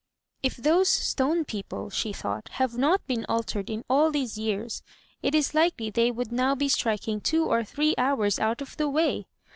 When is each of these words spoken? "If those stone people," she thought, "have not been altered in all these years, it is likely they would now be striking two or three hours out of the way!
"If 0.41 0.57
those 0.57 0.89
stone 0.89 1.45
people," 1.45 1.91
she 1.91 2.11
thought, 2.11 2.49
"have 2.53 2.75
not 2.75 3.05
been 3.05 3.23
altered 3.29 3.69
in 3.69 3.83
all 3.87 4.09
these 4.09 4.35
years, 4.35 4.81
it 5.21 5.35
is 5.35 5.53
likely 5.53 5.91
they 5.91 6.09
would 6.09 6.31
now 6.31 6.55
be 6.55 6.69
striking 6.69 7.21
two 7.21 7.45
or 7.45 7.63
three 7.63 7.93
hours 7.99 8.39
out 8.39 8.63
of 8.63 8.75
the 8.77 8.89
way! 8.89 9.27